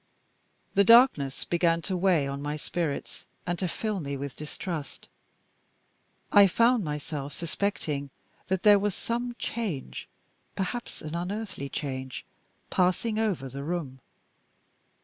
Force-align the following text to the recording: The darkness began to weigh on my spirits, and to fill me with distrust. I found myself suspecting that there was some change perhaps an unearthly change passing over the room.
The 0.73 0.83
darkness 0.83 1.45
began 1.45 1.83
to 1.83 1.95
weigh 1.95 2.27
on 2.27 2.41
my 2.41 2.55
spirits, 2.55 3.27
and 3.45 3.59
to 3.59 3.67
fill 3.67 3.99
me 3.99 4.17
with 4.17 4.35
distrust. 4.35 5.07
I 6.31 6.47
found 6.47 6.83
myself 6.83 7.33
suspecting 7.33 8.09
that 8.47 8.63
there 8.63 8.79
was 8.79 8.95
some 8.95 9.35
change 9.37 10.09
perhaps 10.55 11.03
an 11.03 11.13
unearthly 11.13 11.69
change 11.69 12.25
passing 12.71 13.19
over 13.19 13.47
the 13.47 13.61
room. 13.63 13.99